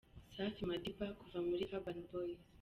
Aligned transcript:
Safi 0.33 0.61
Madiba 0.69 1.05
kuva 1.19 1.37
muri 1.47 1.63
Urban 1.75 1.99
Boys. 2.09 2.41